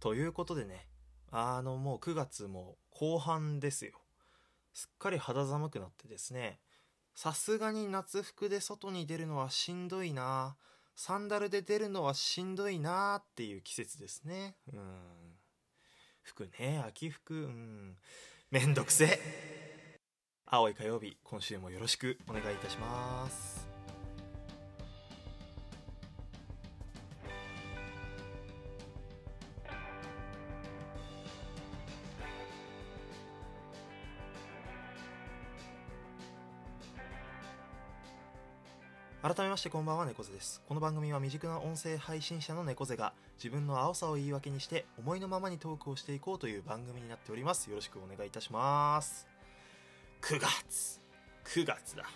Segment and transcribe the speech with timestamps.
[0.00, 0.88] ということでね、
[1.30, 3.92] あのもう9月も後半ですよ。
[4.72, 6.58] すっかり肌寒くなってですね、
[7.14, 10.56] さすがに夏服で外に出るのはしんどいな
[10.96, 14.56] サンダルで出るのはしんどいなっていう季節ですね。
[14.72, 15.38] うん。
[16.22, 17.96] 服ね、秋服、うん。
[18.50, 19.20] めんどくせ。
[20.46, 23.69] 青い火曜日、今週もよろしくお願いいたします。
[39.32, 40.60] 改めましてこんばんは猫背です。
[40.66, 47.70] この番組は未熟な音声配信者の猫背が自分の青さを言い訳にして思いのままにトークをしていこうという番組になっております。
[47.70, 49.28] よろしくお願いいたします。
[50.22, 51.00] 9月。
[51.44, 52.06] 9月だ。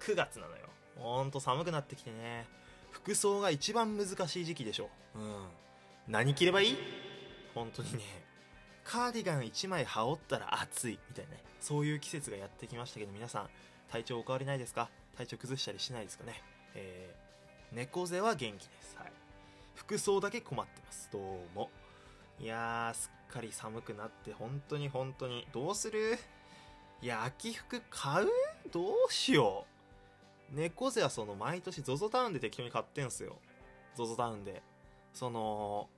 [0.00, 0.62] 9月なのよ。
[0.96, 2.46] ほんと寒くなってきてね。
[2.90, 4.88] 服装が一番難しい時期でしょ。
[5.14, 5.22] うん。
[6.08, 6.76] 何着ればいい？
[7.54, 8.00] 本当にね。
[8.82, 11.42] カーディガン1枚羽織ったら暑いみたいなね。
[11.60, 13.48] そういう季節がやってきましたけど皆さん
[13.92, 14.88] 体調お変わりないですか？
[15.18, 16.42] 体調崩したりしないですかね？
[16.76, 18.96] えー、猫背は元気です。
[18.98, 19.12] はい。
[19.74, 21.08] 服装だけ困ってます。
[21.10, 21.22] どう
[21.54, 21.70] も。
[22.38, 25.48] いやー、すっかり寒くなって、本当に本当に。
[25.52, 26.18] どうする？
[27.00, 28.28] いや、秋服買う？
[28.70, 29.64] どうしよ
[30.52, 30.56] う。
[30.56, 33.38] 猫背はその、毎年 ZOZO タウンで適当に買ってんすよ。
[33.96, 34.62] ZOZO タウンで。
[35.14, 35.88] その、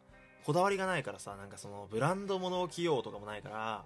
[0.44, 3.84] こだわりがないからさ、なんかその、ブランド物を着ようとかもないから、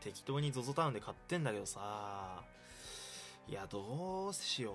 [0.00, 2.42] 適当に ZOZO タウンで買ってんだけどさ、
[3.48, 4.74] いや、どうしよう。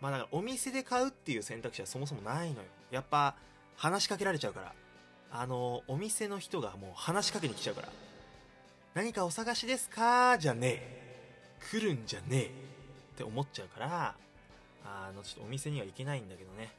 [0.00, 2.64] まあだからお店で買うっていう選択肢はそもそもないのよ。
[2.90, 3.34] やっぱ
[3.76, 4.72] 話しかけられちゃうから。
[5.30, 7.88] あの、お店の人がもう話しかけに来ちゃうから。
[8.94, 10.38] 何かお探しですか？
[10.38, 11.42] じゃねえ。
[11.70, 12.46] 来るんじゃねえ。
[12.46, 12.48] っ
[13.18, 14.14] て思っちゃうから、
[14.84, 16.72] あの、ちょっとお店には行けないんだけどね。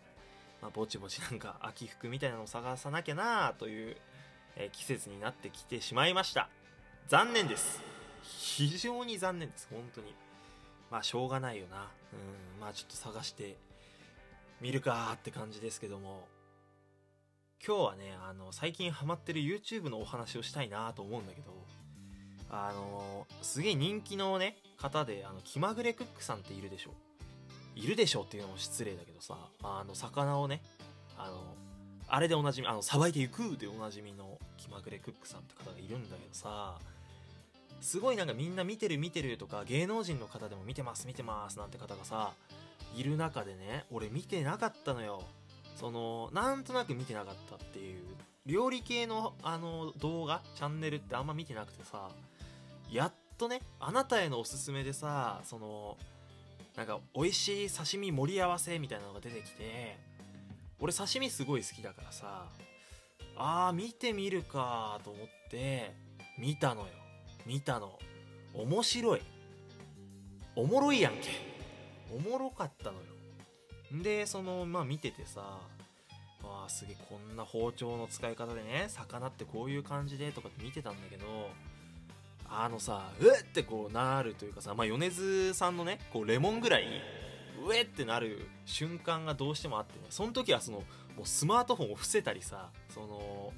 [0.62, 3.98] まあ、ぼちぼちなんか秋服みたいなのを探さなきゃなという、
[4.56, 6.50] えー、季節になってきてしまいました。
[7.08, 7.80] 残念です。
[8.24, 9.68] 非常に残念です。
[9.70, 10.16] 本当に。
[10.92, 11.92] まあしょうがないよな。
[12.14, 13.58] うん、まあちょっと探して
[14.62, 16.28] みるかって感じですけども。
[17.66, 21.52] 今日はね、あの、最近ハマってる YouTube のお話をしたいなと思うんだけど、
[22.50, 26.92] あの、すげえ人気のね、方で、あの、気まぐれクックさんっているでしょ。
[27.76, 30.62] いるでしょっていうのも失礼だけどさ、あの、魚をね、
[31.18, 31.56] あの、
[32.08, 36.80] あれでおなじみ、あの、さばいていくでおなじみの気まぐれクックさんって方がいるんだけどさ、
[37.82, 42.32] すごいなんかみんな見てる見てるとか芸能人の方でも見てます見てますなんて方がさ
[42.96, 45.24] いる中でね俺見てなかったのよ。
[45.76, 48.02] そのなんとなく見てなかったっていう。
[48.46, 52.10] 料理系のあの動画チャンネルってあんま見てなくてさ
[52.92, 55.98] やっとねあなたへのおすすめでさその
[56.76, 59.98] なんか美味しい刺身盛り合わせみたいなのが出てきて
[60.80, 62.46] 俺刺身すごい好きだからさ
[63.38, 65.94] あー見てみるかと思って
[66.40, 66.88] 見たのよ。
[67.50, 67.98] 見たの。
[68.54, 69.22] 面白い。
[70.56, 71.30] おもろいやんけ。
[72.16, 73.04] おもろかったのよ。
[74.04, 75.42] でそのまあ見ててさ
[76.44, 81.26] わあすげえこんな包丁の使い方でね魚ってこういう感じでとかって見てたんだけど
[82.48, 86.84] あのさうえってこうなるというかさまあ米津さんのねこうレモンぐらい
[87.68, 90.78] うえってなる瞬間がどうしてもあってねその時はその
[91.18, 93.52] もうスマートフォンを伏せたりさその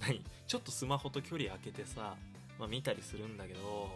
[0.00, 2.14] 何ちょっとスマホと距離空けてさ
[2.58, 3.90] まあ、見たりするんだけど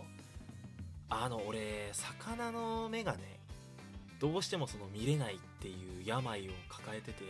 [1.11, 3.41] あの俺魚の目がね
[4.21, 7.25] どうしてもその見れないっていう病を抱えてて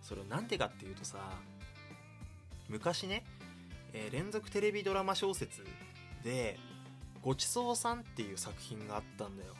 [0.00, 1.18] それをなんでかっていうとさ
[2.68, 3.24] 昔ね、
[3.92, 5.64] えー、連続テレビドラマ小説
[6.24, 6.58] で
[7.22, 9.54] 「ごちそうさん」っていう作品があったんだよ。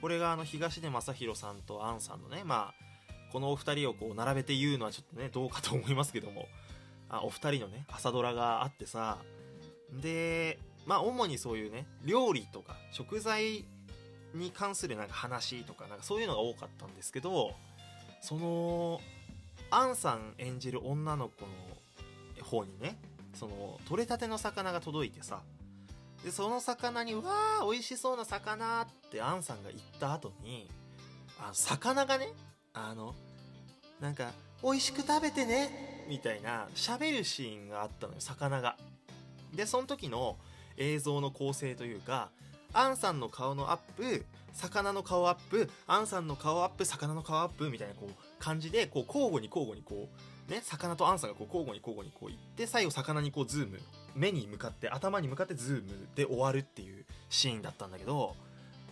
[0.00, 2.88] これがあの東出昌大さんと杏さんのねまあ
[3.32, 6.46] このお二人をこう並べて言うのはちょっとねどうかと思いますけども
[7.08, 9.18] あお二人のね朝ドラがあってさ
[9.92, 13.64] で、まあ主にそういうね、料理とか食材
[14.34, 17.54] に関するなんか話とか、なんかそういうのが多かったんですけど、
[18.20, 19.00] その、
[19.70, 21.46] アンさん演じる女の子
[22.40, 22.98] の方にね、
[23.34, 25.42] その、取れたての魚が届いてさ、
[26.24, 30.68] で、その魚に、うわー、美味しそうな魚ってアンさんが言った後に、
[31.38, 32.32] あ、魚がね、
[32.72, 33.14] あの、
[34.00, 38.76] なんか、美味しく食べてねみたいな喋るシーンがあったのよ、魚が。
[39.54, 40.36] でその時の
[40.76, 42.30] 映像の構成というか
[42.72, 50.08] アンさんの顔のアップ魚の顔アップアンさんの顔アップ魚の顔アップみたいなこう感じでこう交互に交互にこ
[50.48, 53.78] うね魚とアンさんがこう交互に交互にこういって最後魚にこうズーム
[54.14, 58.34] 目に向かって頭に向かってズームで終わるっていうシーンだったんだけど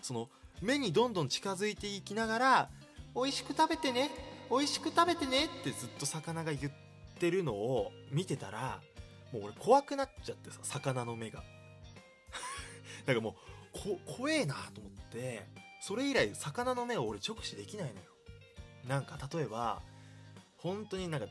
[0.02, 0.28] その
[0.62, 2.68] 目にどんどん近づいていきながら
[3.14, 4.10] 美味しく食べてね
[4.50, 6.72] 美味しく食べてねってずっと魚が言っ
[7.18, 8.80] てるのを見てたら
[9.32, 11.42] もう俺怖くなっちゃってさ魚の目が。
[13.06, 13.34] なんかもう
[13.72, 15.46] こ怖えなと思って
[15.80, 18.06] それ以来魚の目を俺直視できないのよ。
[18.86, 19.82] なんか例えば
[20.58, 21.26] 本当になんか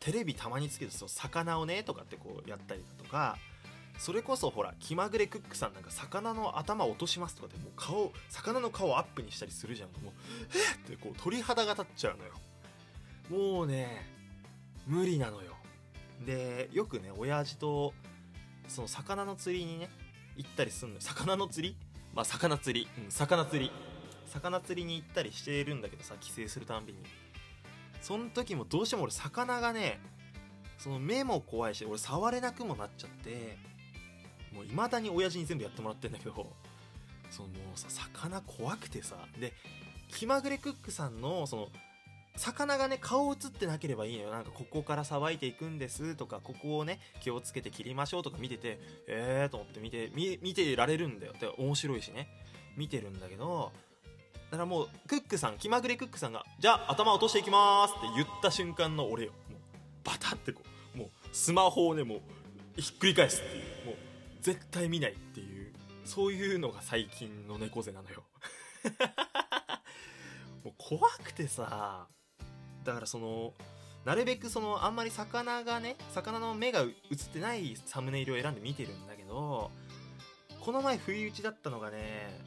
[0.00, 3.38] テレビたまにつけてそう魚をねとかってこうやったりだとか
[3.98, 9.88] それこそほら気まぐれクックさんなんか魚の頭落としますとかでもう顔魚の顔アップにしたりするじゃん。
[10.02, 10.12] もう
[10.88, 12.32] えっってこう鳥肌が立っちゃうのよ。
[13.30, 14.06] もうね
[14.86, 15.56] 無理なのよ。
[16.24, 17.92] でよくね親父と
[18.68, 19.90] その魚の釣りにね
[20.36, 21.00] 行ったりすんのよ。
[21.00, 21.76] 魚の釣り？
[22.14, 22.88] まあ魚釣り。
[23.04, 23.70] うん魚釣り。
[24.26, 26.98] 魚釣りに行ったりしているんだけどさ帰省するたんびに。
[28.00, 30.00] その時もどうしても俺魚がね
[30.78, 33.56] その目も怖いし俺触れなくもなっちゃって
[34.52, 36.52] もう未だに親父に全部やってもらってんだけど
[37.30, 39.16] そのもうさ魚怖くてさ。
[39.38, 39.52] で
[40.08, 41.68] 気まぐれクックさんのその
[42.36, 44.30] 魚がね顔映ってなければいいのよ。
[44.30, 51.32] なんかここからさばいていくんですとかここをね気をつけて切りましょうとか見ててええー、と思って見て見てられるんだよ。
[51.36, 52.28] って面白いしね。
[52.76, 53.72] 見てるんだけど
[54.50, 59.32] だからもうクックさん気まぐれクックさんが「じゃあ頭落としていきます」って言った瞬間の俺よ。
[59.48, 59.60] もう
[60.04, 60.62] バタってこ
[60.94, 63.86] うもうスマホをねもうひっくり返すっていう。
[63.86, 63.96] もう
[64.40, 65.72] 絶対見ないっていう。
[66.04, 68.24] そういうのが最近の猫背なのよ。
[70.64, 72.06] もう怖くてさ
[72.84, 73.52] だからその
[74.04, 76.90] なるべくそのあんまり魚がね魚の目が映っ
[77.32, 79.70] てないサムネイルを選んで見てるんだけど
[80.60, 82.40] この前不意打ちだったのがね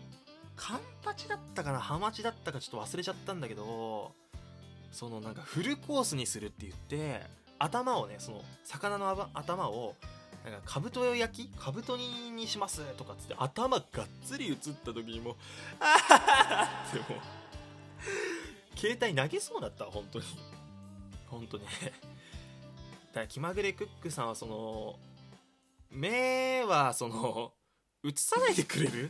[0.55, 4.11] カンパチだったかなハマチだったかちょっと忘れちゃったんだけど
[4.91, 7.21] そのなんかフルコースにするって言って
[7.59, 9.95] 頭をねその魚の頭を
[10.49, 15.35] なんか、かぶと焼きかぶと煮にしますとかつって、頭がっつり映った時にもう、
[15.79, 17.21] あはってもう、
[18.77, 20.25] 携帯投げそうだった、本当に。
[21.27, 21.65] 本当ね。
[21.81, 24.99] だから気まぐれクックさんはその、
[25.89, 27.53] 目はその、
[28.03, 29.09] 映さないでくれる？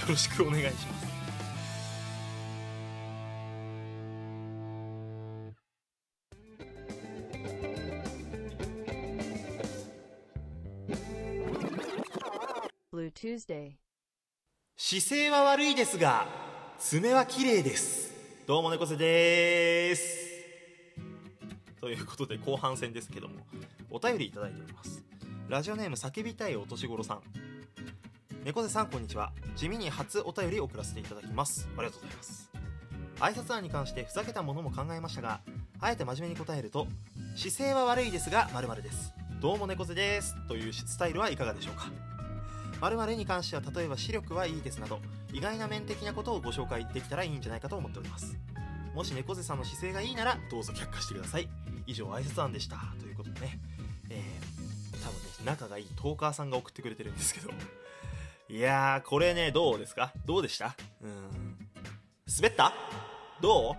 [0.00, 1.14] よろしくお願いします。
[14.76, 16.53] 姿勢は悪いですが
[16.86, 18.12] 爪は綺麗です。
[18.46, 20.28] どうも猫背です。
[21.80, 23.36] ということで後半戦ですけども
[23.90, 25.02] お便りいただいております。
[25.48, 27.22] ラジオネーム叫びたいお年頃さん。
[28.44, 29.32] 猫背さんこんにちは。
[29.56, 31.66] 地味に初お便り送らせていただきます。
[31.78, 32.50] ありがとうございます。
[33.18, 35.40] 挨拶案に関してふざけたものも考えましたが
[35.80, 36.86] あえて真面目に答えると
[37.34, 39.14] 姿勢は悪いですが〇〇です。
[39.40, 40.36] どうも猫背です。
[40.48, 41.90] というスタイルはいかがでしょうか。
[42.82, 45.00] 〇〇に関しては例えば視力はいいですなど
[45.34, 48.38] 意外な面的なことをご紹介できたらいいんじゃないかと思っております。
[48.94, 51.48] もし猫背さんの姿勢がいいならどうぞ却下してください。
[51.86, 52.76] 以上挨拶案でした。
[53.00, 53.58] ということでね。
[54.10, 57.50] えー、多分ね仲がいいトーカーさんが送ってくれてるんですけど
[58.48, 60.12] いやーこれねどうですか？
[60.24, 60.76] どうでした？
[61.02, 61.58] うん。
[62.36, 62.72] 滑った？
[63.40, 63.74] どう？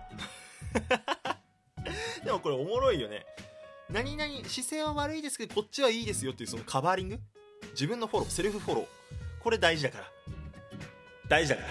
[2.24, 3.24] でもこれおもろいよね。
[3.88, 7.20] 何々姿勢は悪いですけどこっちはいいですよっていうそのカバーリング？
[7.72, 8.86] 自分のフォローセルフフォロー。
[9.42, 10.04] これ大事だから。
[11.28, 11.68] 大事だから。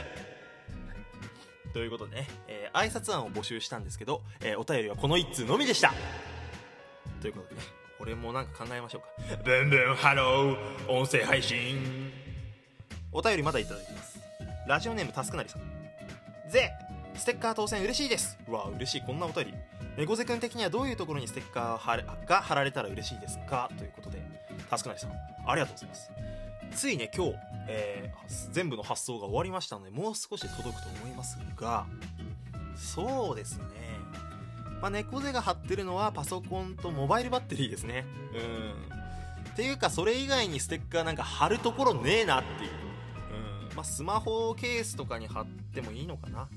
[1.74, 5.94] ということでね、えー、挨拶案を募集したんですけど、えー、お便りはこの1通のみでした。
[7.22, 7.62] ということでね
[7.98, 9.44] これもなんか考えましょうか。
[9.44, 12.12] ブンブンハロー音声配信。
[13.12, 14.20] お便りまだいただいてます。
[14.68, 15.62] ラジオネームタスクなりさん。
[16.50, 16.72] ぜ
[17.16, 18.38] ステッカー当選嬉しいです。
[18.48, 19.02] うわ嬉しい。
[19.02, 19.54] こんなお便り。
[19.98, 23.70] 猫背くん的にはどういうところにステッカーが貼られたら嬉しいですか？
[23.78, 24.22] ということで
[24.70, 25.12] タスクなりさん
[25.46, 26.12] ありがとうございます。
[26.76, 27.36] ついね今日、
[27.68, 31.86] えー、全部の発送が終わりましたのでもう少し届くと思いますが
[32.76, 33.66] そうですね。
[34.82, 38.06] まあ、猫背が貼ってるのはパソコンとモバイルバッテリーですね。
[38.34, 39.52] うん。
[39.52, 42.72] っていうかそれ以外にステッカーなんか貼るところねえなっていう。
[43.70, 43.76] うん。
[43.76, 46.48] まあスマホケースとかに貼ってもいいのかな。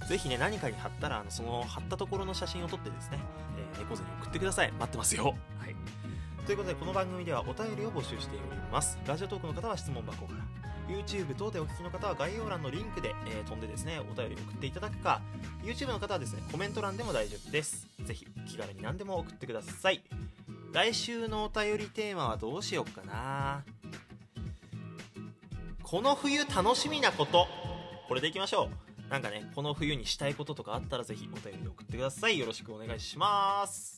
[0.00, 0.08] うん。
[0.08, 3.18] ぜひね何かに貼ったらあのその貼ったところの写真を撮ってですね、
[3.74, 4.72] えー、猫背に送ってください。
[4.72, 5.34] 待ってますよ。
[5.58, 5.76] はい。
[6.46, 8.96] ということでこの番組ではお便りを募集しております。
[9.04, 10.44] ラジオトークの方は質問箱から
[10.96, 15.20] YouTube 等でお聞きの方は概要欄のリンクで、えー、飛んでですねお便り送っていただくか
[15.64, 17.88] YouTube の方はですねコメント欄でも大丈夫です。
[18.04, 20.04] ぜひ気軽に何でも送ってください。
[20.72, 23.64] 来週のお便りテーマはどうしようかな。
[25.82, 27.48] この冬楽しみなこと。
[28.06, 28.68] これでいきましょ
[29.08, 29.10] う。
[29.10, 32.38] なんかねこの冬にしたいこととかあったらぜひお便りで送ってください。
[32.38, 33.95] よろしくお願いします。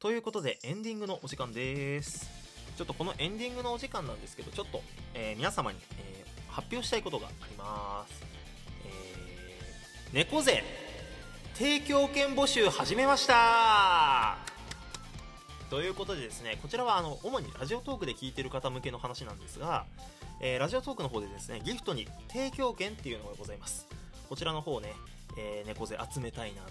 [0.00, 2.26] ということでエンディングのお時間です。
[2.78, 4.80] ちょっとこのエンディングのお時間なんですけどちょっと、
[5.12, 8.24] えー、皆様に、えー、発表したいことがあります。
[8.86, 10.64] えー、猫背
[11.52, 14.38] 提供券募集始めました。
[15.68, 19.84] ということでですねこちらはあの主にラジオトークで聞いてる方向けの話なんですが、
[20.40, 23.86] えー、ラジオトークの方でですねギフトに提供券っていうのがございます。
[24.30, 24.94] こちらの方ね、
[25.36, 26.62] えー、猫背集めたいな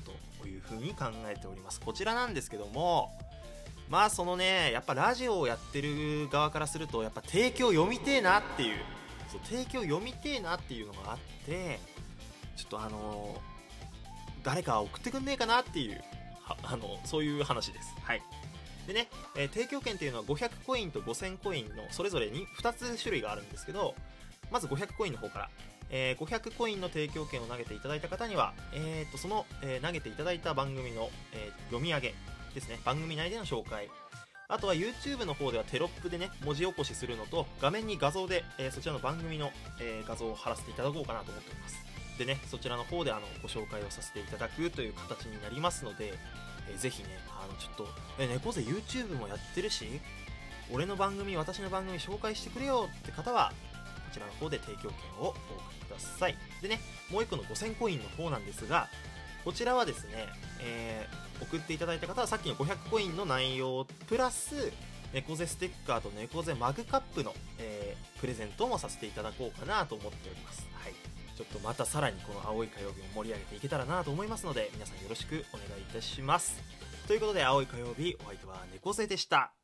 [0.42, 1.80] というふうに考えております。
[1.80, 3.12] こちらなんですけども
[3.90, 8.78] まあそのねやっぱラジオをやってる側からするとやっぱ提供読みてえなっていう
[9.28, 11.80] そう提供読みてえなっていうのがあって
[12.56, 16.04] ちょっとあのー、誰か送ってくんねえかなっていう
[16.64, 17.96] あのそういう話です。
[18.02, 18.22] はい。
[18.88, 23.94] でね、えー、提供券っていうのは500コインと5000コインのそれぞれに2つ種類があるんですけど
[24.50, 25.50] まず500コインの方から、
[25.90, 32.14] えー、500コインの提供券を投げていただいた方には、えー、とその、えー、投げていただいた番組の、えー、読み上げ
[32.54, 32.80] ですね。
[32.86, 33.90] 番組内での紹介。
[34.52, 41.78] あとは YouTube の方ではテロップでね文字起こしするのと画面に画像で、えー、そちらの番組の、えー、画像を貼らせていただこうかなと思っております。
[42.18, 46.14] でねそちらの方であのご紹介をさせていただくという形になりますので、
[46.70, 49.86] えー、ぜひねあのちょっとえ猫背 YouTube もやってるし
[50.72, 53.54] 俺の番組私の番組紹介してくれよって方は
[54.10, 54.90] こちらの方で提供券
[55.22, 55.38] をお送
[55.72, 56.80] りださいでね
[57.12, 58.88] もう1個の5000コインの方なんですが
[59.44, 60.28] こちらはですね、
[60.62, 64.72] えー、送っていただいた方はさっきの500コインの内容プラス
[65.14, 70.68] 猫背ステッカーと猫背マグカップの、えー、プレゼントもさせていただこうかなと思っております。
[70.74, 70.94] はい。
[71.36, 76.62] ちょっとまたさらにこの青い火曜日を盛り上げていけたらなと思いますので、皆さんよろしくお願いいたします。
[77.08, 79.59] ということで、青い火曜日、お相手は猫背でした。